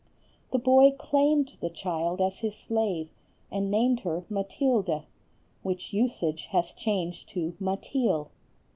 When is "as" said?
2.21-2.39